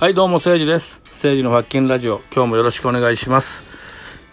[0.00, 1.00] はい、どうも、せいじです。
[1.12, 3.64] せいじの発見ラジオ、今日もよろしくお願いします。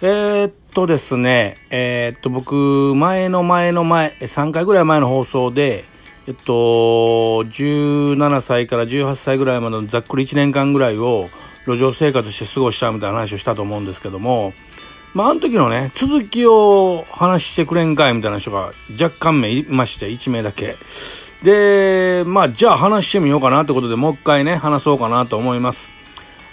[0.01, 5.85] えー、っとですね、えー、っと、僕、前の前の前、3回ぐらい前の放送で、
[6.27, 11.27] えっと、17歳から18歳ぐらいまでのざっくり1年間ぐらいを
[11.67, 14.53] 路上生活して過ごしたみたいな話をしたと思うんですけども、
[15.13, 20.75] まあ、あの時のね、続きを話してくれんかいみたいな人が若干名いまして、1名だけ。
[21.43, 25.89] で、まあ、じゃあ話してみようかなってことで、もう一回ね、話そうかなと思います。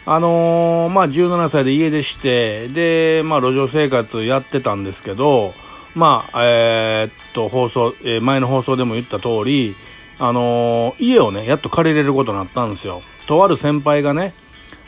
[0.06, 5.52] あのーまあ、17歳で家出して、で、まあ、路上生活やってたんですけど、
[5.95, 9.77] まあ、えーっと、放送、えー前の放送でも言った通り、
[10.19, 13.02] あのー家をね、やっと借りれることになったんですよ。
[13.27, 14.33] とある先輩がね、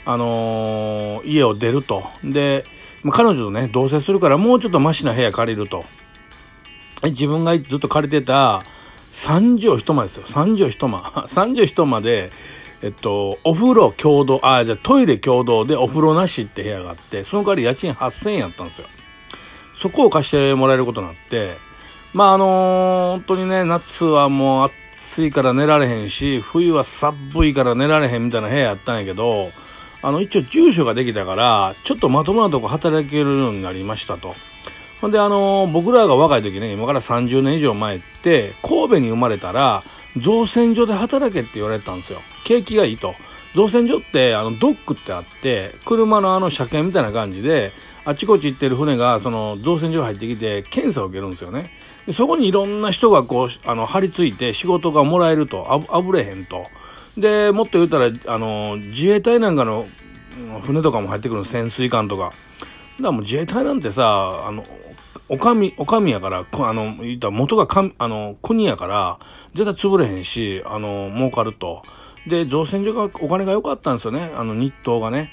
[0.06, 2.04] あの家を出ると。
[2.24, 2.64] で、
[3.10, 5.84] 彼女とね、同棲するからもうちょっとマシな部屋借りると。
[7.02, 8.62] 自分がずっと借りてた
[9.12, 10.24] 3畳一間ですよ。
[10.24, 11.00] 3畳一間。
[11.26, 12.30] 3畳一間で、
[12.82, 18.86] えっと、お風呂共同、ああ、じゃあトイレ共同でお風呂なしって部屋があって、その代わり家賃8000円やったんですよ。
[19.74, 21.56] そこを貸してもらえることになって、
[22.12, 24.70] まああのー本当にね、夏はもう
[25.12, 29.50] 暑いから寝られへんし、冬は寒いから寝られへんみたいな部屋やったんやけど、
[30.02, 34.34] あの、一応住所ができたから、ちょっとまともなとこ働けるようになりましたと。
[35.00, 39.82] ほんで、あのー僕らが若い時ね、今から30年以上前って、神戸に生まれたら、
[40.18, 42.20] 造船所で働けって言われたんですよ。
[42.44, 43.14] 景気がいいと。
[43.54, 47.72] 造船所って、あの、ドックってあって、車のあの車検みたいな感じで、
[48.04, 51.70] あちこち行ってる船が、その、造船所入ってきて、検査を受けるんですよね。
[52.06, 56.66] でそこにいろんな人がこう、あの、張り付いて仕事がもらえると、あぶ、あぶれへんと。
[57.16, 59.86] で、もっと言ったら、あの、自衛隊なんかの
[60.64, 62.24] 船とかも入ってくるの潜水艦とか。
[62.24, 62.32] だか
[62.98, 64.64] らもう自衛隊なんてさ、あの、
[65.32, 69.20] おかみ、おかみやから、あの、言ったら元がかん、あの、国やから、
[69.54, 71.84] 絶対潰れへんし、あの、儲かると。
[72.26, 74.32] で、造船所がお金が良かったんですよね。
[74.36, 75.30] あの、日当がね。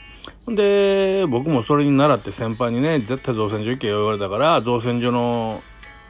[0.47, 5.63] で、僕もそれに習って先輩にね、絶対造船所行けよ言われたから、造船所の、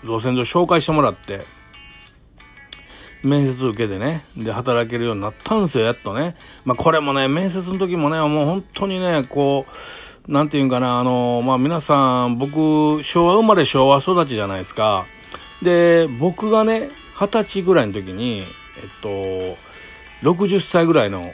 [0.04, 1.40] 造船所紹介してもらって、
[3.24, 6.36] 面接受けてね、で、働けるようになったんですよ、やっとね。
[6.66, 9.72] まあ、これもね、面接の時もね、もう本当にね、こう、
[10.28, 15.06] なんていうんかな、あの、まあ、皆さん、僕、昭和生まれ昭和育ちじゃないですか。
[15.62, 18.46] で、僕がね、二十歳ぐらいの時に、えっ
[19.02, 19.58] と、
[20.24, 21.32] 60歳ぐらいの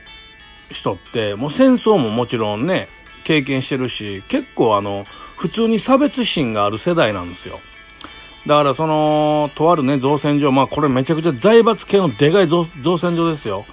[0.69, 2.87] 人って、もう戦争ももちろんね、
[3.23, 5.05] 経験してるし、結構あの、
[5.37, 7.59] 普通に差別心がある世代なんですよ。
[8.45, 13.65] だからその、とあるね、造船所、まあこれめちゃくちゃ財閥系のでかい造造船所ですよ。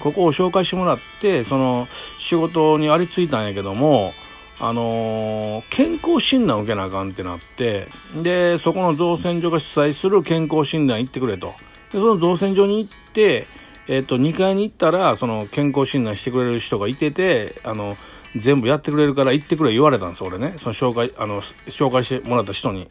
[0.00, 1.88] ここを紹介してもらって、その、
[2.20, 4.12] 仕事にありついたんやけども、
[4.60, 7.88] あのー健康診断を受けなあかんってなって、
[8.22, 11.54] で、そこの造船所が主催する健康診断行ってくれと。
[11.92, 13.46] で、その造船所に行って、
[13.88, 17.96] えっ、と、2階に行ったら、その健康診断してくれる人がいてて、あの、
[18.36, 20.54] 全部やってくれるから行ってくれ言われたんです、俺ね。
[20.58, 22.88] その紹介、あの、紹介してもらった人に。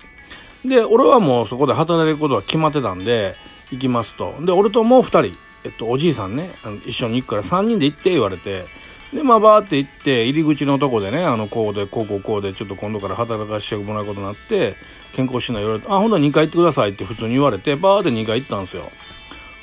[0.65, 3.35] で、俺はもうそこで働けることは決まってたんで、
[3.71, 4.33] 行きますと。
[4.41, 6.49] で、俺ともう二人、えっと、おじいさんね、
[6.85, 8.65] 一緒に行くから三人で行って言われて、
[9.13, 14.75] で、まあ、バーって行って、入り口のとこでね、あの、こうで、こうこうこうで、ちょっと今度から働かせてもらうことになって、
[15.15, 18.91] 健康診断言われて、あ、ほんなら2回行ってくださいって普通に言われて、バーって2回行ったんですよ。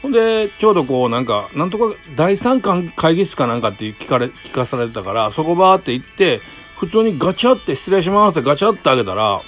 [0.03, 6.41] ほんで、ちょうどこう、なんか、なんとか、第三巻会議室かなんかって聞かれ、聞かされてたから、そこバーって行って、
[6.77, 9.41] 普通にガチャって失礼しますってガチャって開けたら、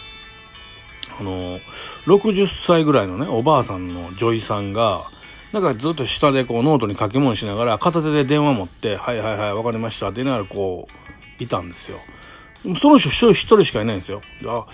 [1.19, 1.59] あの、
[2.07, 5.05] 60歳ぐらいのね、おばあさんの女医さんが、
[5.53, 10.89] なんかずっと下でこうノートに書き物しながら、片手で電話持って、はいはいはい、わかりましたって言いながらこ
[11.39, 11.99] う、いたんですよ。
[12.81, 14.23] その人一人しかいないんですよ。
[14.47, 14.67] あ、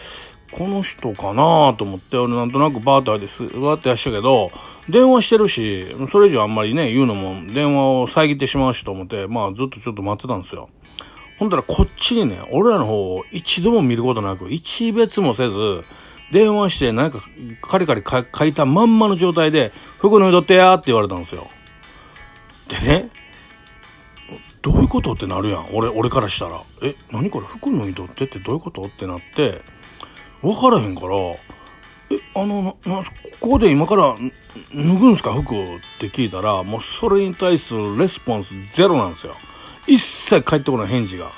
[0.53, 4.51] この人かなと思って、俺なんとなくバーってあれです、バーってやしたけど、
[4.89, 10.69] 電話してるし、それ以上あんまりね、言うのも電話を遮ってしまうしと思って、まあずっとちょっと待ってたんですよ。
[11.39, 15.85] ほんだらこっちにね、俺らの方を一度も見ることなく、一瞥もせず、
[16.33, 17.23] 電話してなんか
[17.61, 21.49] カリカリ書いたまんまの状態で、服脱いどってやーって言われたんですよ。
[22.69, 23.11] でね、
[24.63, 25.13] どういうこと？
[25.13, 25.69] ってなるやん。
[25.73, 26.63] 俺、俺からしたら。
[26.83, 28.83] え、何これ服脱いどってってどういうこと？
[28.83, 29.61] ってなって、
[30.41, 33.05] わからへんから、え、あの、な、こ
[33.41, 34.15] こで今から
[34.75, 35.35] 脱ぐんすか？
[35.35, 39.35] 服って聞いたら、もうそれに対するレスポンスゼロなんですよ。
[39.87, 41.31] 一切返ってこない返事が。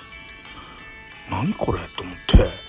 [1.31, 1.79] 何これ？
[1.97, 2.64] と思って、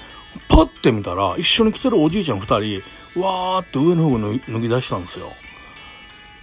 [0.49, 2.81] パッて見たら、一緒に来てるおじいちゃん二人、
[3.19, 5.31] わーって上の方脱ぎ脱ぎ出したんですよ。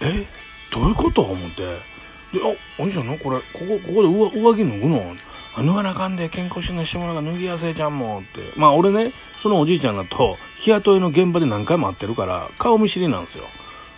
[0.01, 0.25] え？
[0.71, 1.21] どういうこと？
[1.21, 1.61] 思って。
[1.61, 5.15] で、あ、おじいちゃんのこれ、ここ、ここで上上着脱ぐの？
[5.55, 8.59] 脱がなあかんで健康診断してもらうから脱ぎやせえちゃんもって。
[8.59, 9.13] まあ俺ね、
[9.43, 13.43] そのおじいちゃんだと、日雇いの現場で何回も会ってるから、顔見知りなんですよ。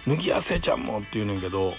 [0.06, 1.74] 脱ぎやせえちゃんもって言うねんけど、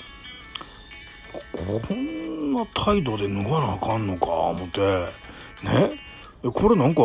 [1.52, 4.80] こんな態度で脱がなあかんのか、思って。
[5.62, 6.00] ね？
[6.42, 7.02] これなんか、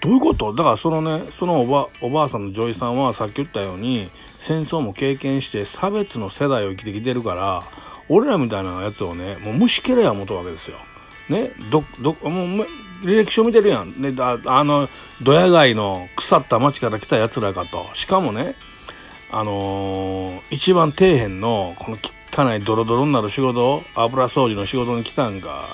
[0.00, 0.52] どういうこと？
[0.54, 4.10] だからそのね、そのおば、おばあさんの女医さんはさっき言ったように、
[4.40, 7.62] 戦争も経験して差別の世代を生きてきてるから、
[8.08, 10.78] 俺らみたいなやつをね、もう虫けらや思とわけですよ。
[11.28, 12.66] ね、ど、ど、もう、
[13.04, 13.92] 履歴書見てるやん。
[14.00, 14.88] ね、ああの、
[15.22, 17.86] ドヤ街の腐った町から来た奴らかと。
[17.94, 18.56] しかもね、
[19.30, 21.98] あのー、一番底辺の、この
[22.32, 25.66] 汚いドロドロになる仕事、油掃除の仕事に来たんか。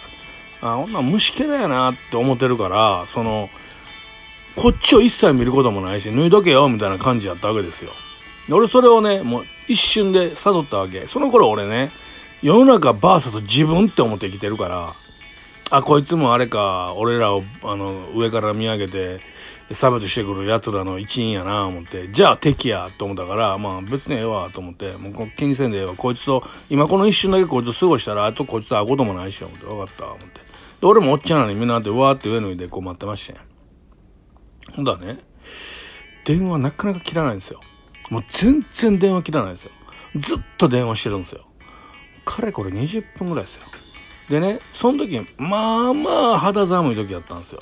[0.60, 3.48] あ、ほんな虫けらやなって思ってるから、その、
[4.56, 7.90] こっちを一切見ることもないし、脱いどけよ、みたいな感じやったわけですよ。
[8.50, 11.06] 俺それをね、もう一瞬で悟ったわけ。
[11.08, 11.90] その頃俺ね、
[12.42, 14.94] 世の中バーサス自分って思って生きてるから、
[15.70, 19.20] あ、こいつもあれか、俺らを、あの、上から見上げて、
[19.72, 25.94] 差別してくる奴らの一員やな思って、じゃあ敵やと思ったから、まあ別にええわと思って、もう気にせんでええわ。
[25.96, 30.40] こいつと、今この一瞬だけこいつと過ごしたら、あとこいつと会うこともないし、思って、分かった、思って。
[30.80, 33.45] で、俺もおっちゃんなのにみんなでわーって上脱いでこう待ってましたん。
[34.72, 35.18] ほんだね、
[36.24, 37.60] 電話なかなか切らないんですよ。
[38.10, 39.70] もう全然電話切らないんですよ。
[40.16, 41.46] ずっと電話してるんですよ。
[42.24, 43.62] かれこれ20分ぐらいですよ。
[44.28, 47.60] でね、その時、まあまあ肌寒い時やったんですよ。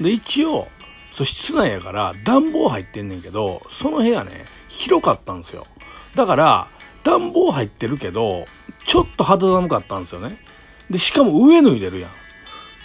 [0.00, 0.68] で、一応、
[1.14, 5.66] そう室内やから暖房入ってんねんけど、その部屋ね、広かったんですよ。
[6.14, 6.68] だから、
[7.04, 8.44] 暖房入ってるけど、
[8.86, 10.38] ちょっと肌寒かったんですよね。
[10.90, 12.10] で、しかも上脱いでるやん。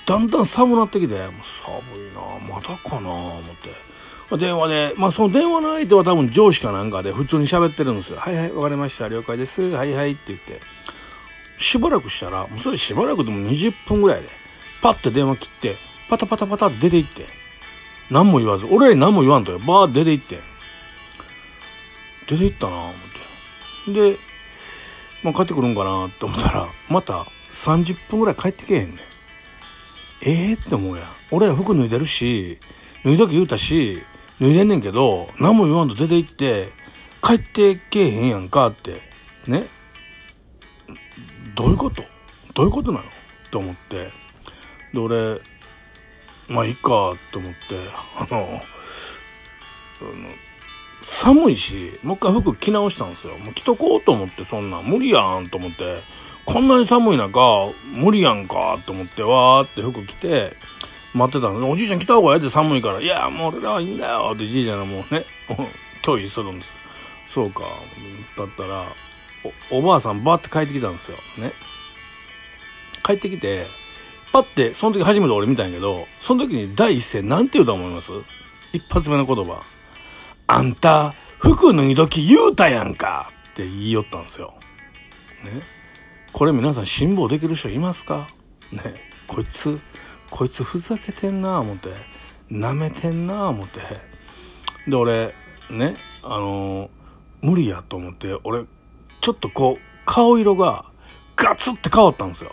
[0.08, 1.32] だんだん寒なってきて、もう
[1.62, 2.22] 寒いな
[2.56, 3.44] まだかな思っ
[4.30, 4.38] て。
[4.38, 8.18] 電話で、まあその電話の相手は多分上司かなんかで普通に喋ってるんですよ。
[8.18, 9.10] はいはい、わかりました。
[9.10, 9.62] 了解です。
[9.62, 10.62] はいはいって言って。
[11.60, 14.30] しばらくしたら、もうそれしばらくでも20分ぐらいで、
[14.82, 15.76] パッて電話切って、
[16.10, 17.26] パタパタパタって出て行って。
[18.10, 19.60] 何も言わず、俺らに何も言わんとよ。
[19.60, 20.40] バー出て行って。
[22.30, 22.94] 出て行ったなぁ思っ
[23.86, 24.12] て。
[24.14, 24.18] で、
[25.24, 29.00] まあ帰ってくるんかなって思ったら、また30分ぐらい帰ってけへんねん。
[30.22, 31.08] ええー、って思うやん。
[31.32, 32.60] 俺ら服脱いでるし、
[33.04, 34.02] 脱いだけ言うたし、
[34.40, 36.70] 脱いでんねんけど、何も言わんと出て行って、
[37.24, 39.02] 帰ってけえへんやんかって、
[39.48, 39.66] ね。
[41.56, 42.04] どういうこと？
[42.54, 43.06] どういうことなの？
[43.52, 44.12] と思って。
[44.94, 45.40] で、俺、
[46.48, 47.58] まあいいかと思って、
[48.16, 48.62] あの、
[50.02, 50.30] あの
[51.02, 53.38] 寒いし、もう一回服着直したんですよ。
[53.38, 56.02] もう着とこうと思って、そんな無理やんと思って。
[56.46, 60.54] こんなに寒い中、無理やんかと思って、わーって服着て、
[61.14, 61.70] 待ってたの。
[61.70, 65.26] おじいちゃん来た方がええで寒いから、いや、もう俺らはいいんだよってじいちゃんがもうね、
[66.04, 66.72] 拒否するんです。
[67.34, 67.62] そうか、
[68.38, 68.86] だったら、
[69.72, 71.18] お、おばあさんバーって帰ってきたんですよ。
[71.38, 71.52] ね。
[73.04, 73.68] 帰ってきて、
[74.32, 78.12] パッて、その時初めて俺見たんやけど、その時に第一声なんて言うと思います？
[78.74, 79.62] 一発目の言葉。
[80.48, 84.54] あんた、服脱ぎ時言うたやんかって言いよったんですよ。
[85.44, 85.62] ね。
[86.32, 88.28] これ皆さん辛抱できる人いますか？
[88.72, 88.96] ね
[89.28, 89.80] こいつ、
[90.30, 91.90] こいつふざけてんなぁ思って、
[92.50, 93.82] 舐めてんなぁ思って。
[94.90, 95.34] で、俺、
[95.70, 96.90] ね、あのー、
[97.42, 98.64] 無理やと思って、俺、
[99.22, 100.86] ちょっとこう、顔色が
[101.36, 102.52] ガツって変わったんですよ。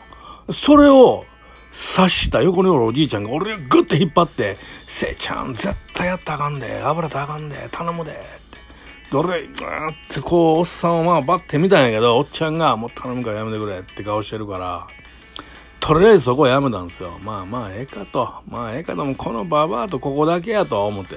[0.53, 1.25] それを
[1.75, 4.57] 刺した横におるおじいちゃんが俺をグッて引っ張って、
[4.87, 8.21] せいちゃん絶対やったらあかんで、油たあかんで、頼むで、って
[9.11, 14.87] どれ、ぐーってこう、おっさんをまあバッて見たんやけど、おっちゃんがもう頼むからやめてくれって顔してるから、
[15.81, 17.11] とりあえずそこはやめたんですよ。
[17.23, 18.33] まあまあ、ええかと。
[18.49, 21.17] まあええかと、もこのババアとここだけやと思って。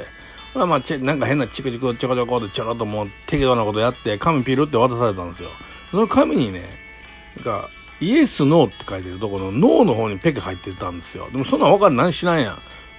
[0.53, 5.49] まあまあ、ちなんか変なチクチクちょこちょこでちょろっともう適度なことやって、紙ピルって渡されたんですよ。
[5.91, 6.63] その紙にね、
[7.37, 11.27] なんか、イエス、ノーって書いてるところのノーの方にペケ入ってたんですよ。
[11.31, 12.51] でもそんなん分かる何しないや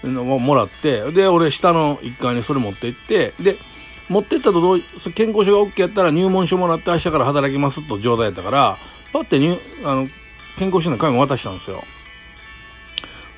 [0.04, 0.14] ん。
[0.14, 3.56] もらって、で、俺下の1階にそれ持って行って、で、
[4.08, 4.78] 持ってったと同
[5.14, 8.78] 健康証が OK やったら入門書もらって明日から働きますと状態やったから、
[9.12, 10.06] パッて入、あの、
[10.58, 11.82] 健康診断紙も渡したんですよ。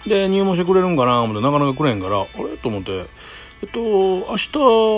[0.07, 1.23] で、入門書くれるんかな？
[1.23, 2.57] 思ってなかなかくれへんから、あれ？
[2.57, 3.05] と思って、
[3.63, 4.49] えっと、明日、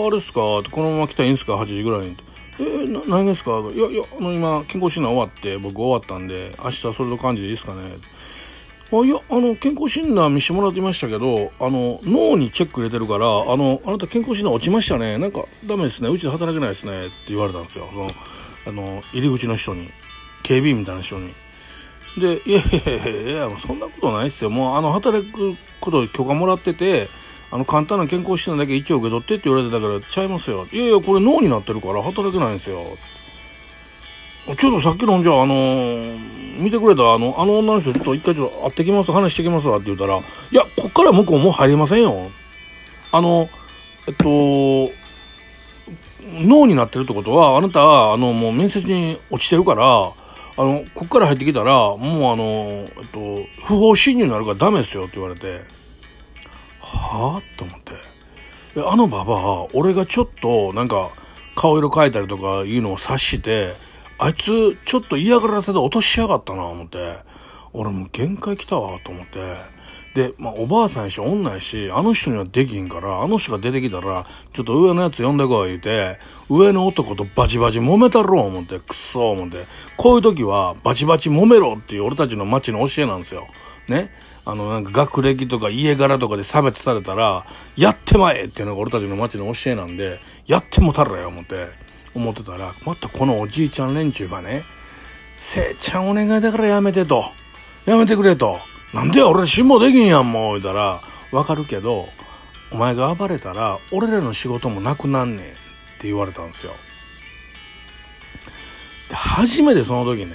[0.06, 0.40] あれっすか？
[0.70, 2.16] このまま来たらいいんすか ?8 時ぐらいに。
[2.58, 3.60] えー、な、何ですか？
[3.72, 7.80] いや、いや、あの、今、健康診断終わって、僕終わったんで、明日それと感じでいいですかね？
[8.92, 15.16] あいや、あの、健康診断見してもらってましたけど、あの、脳にチェック入れてるから、あの、あなた健康診断落ちましたね？
[15.16, 16.10] なんか、ダメですね。
[16.10, 17.06] うちで働けないですね？
[17.06, 17.88] って言われたんですよ。
[17.90, 18.10] その、
[18.66, 19.88] あの、入り口の人に。
[20.42, 21.32] 警備員みたいな人に。
[22.18, 24.50] で、いやいやいやいや、そんなことないっすよ。
[24.50, 27.08] もう、あの、働くこと許可もらってて、
[27.52, 30.66] あの、簡単な健康診断だけ一応受け取ってって言われてたから、ちゃいますよ。
[30.72, 32.96] いやいや、これ脳になってるから働けないんですよ。
[34.58, 42.30] ちょっとさっきの、じゃあ、あのー、見てくれたあの、あの女の人、ちょっと一回ちょっと会ってきます、話してきますわって言ったら、いや、こっから向こうもう入りませんよ。
[43.12, 43.50] あの、
[44.08, 44.90] えっと、
[46.40, 55.81] 脳になってるってことは、あなた、あの、もう面接に落ちてるから、あの、こっから入ってきたら、もうあの、えっと、不法侵入になるからダメですよって言われて、
[56.96, 57.92] はぁと思って。
[58.86, 61.10] あのババア、俺がちょっと、なんか、
[61.54, 63.74] 顔色変えたりとかいうのを察して、
[64.18, 67.18] あいつ、ちょっと嫌がらせで落としやがったな、思って。
[67.74, 69.82] 俺もう限界来たわ、と思って。
[70.14, 76.18] で、まあ、おばあさんやし、女やし、あの人にはできんから、あの人が出てきたら、ちょっと上のやつ呼んでこい、言うて、
[76.50, 79.64] 上の男とバチバチ揉めたろう、思って、くっそ、思って。
[79.96, 83.48] こういう時は、バチバチ揉めろっていう俺たちの町の教えなんですよ。
[83.88, 84.10] ね？
[84.44, 87.46] あの、なんか学歴とか家柄とかで差別されたら、
[87.76, 91.68] やってまえっていうのが俺たちの町の教えなんで、やってもたらよ、思って、
[92.14, 94.64] 思ってたら、またこのおじいちゃん連中がね、
[95.38, 97.24] せいちゃんお願いだからやめてと。
[97.86, 98.58] やめてくれと。
[98.92, 101.00] なんで俺辛抱できんやんもう言ったら、
[101.32, 102.08] わかるけど、
[102.70, 105.48] お前が暴れたら、俺らの仕事もなくなんねんっ
[106.00, 106.72] て言われたんですよ。
[109.08, 110.32] で初めてその時ね、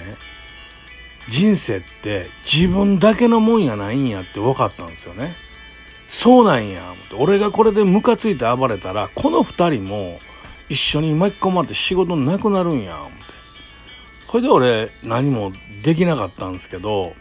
[1.28, 5.34] 人生って自分だけのもんやないんやって分かったんですよね。
[6.08, 6.94] そうなんや。
[7.18, 10.18] 俺がこれでムカついて暴れたら、この二人も
[10.68, 12.96] 一緒に巻き込まれて仕事なくなるんや。
[14.26, 17.14] これで俺何もできなかったんですけど、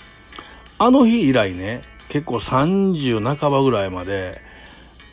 [0.79, 4.41] あの日以来ね、結構30半ばぐらいまで、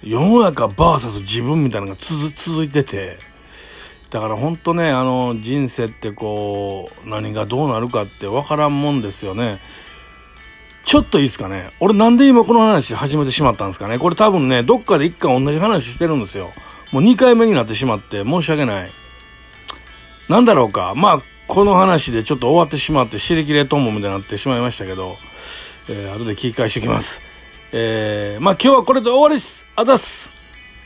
[0.02, 3.18] 世の中バーサス自分みたいなのが続いてて、
[4.10, 9.58] だから本当ね、あの、人生ってこう、何がどうなるかってわからんもんですよね。
[10.84, 11.70] ちょっといいですかね。
[11.80, 13.98] 俺なんで今この話始めてしまったんですかね。
[13.98, 16.50] これ多分ね、どっかで一回同じ話してるんですよ。
[16.92, 18.90] もう2回目になってしまって申し訳ない。
[20.28, 20.94] なんだろうか。
[20.94, 25.16] まあ、この話でちょっと終わってしまって、尻切れトンボみたいになってしまいましたけど、
[25.88, 27.20] えー、後で聞き返しておきます。
[27.72, 29.64] えー、まあ今日はこれで終わりです。
[29.76, 30.33] あざす。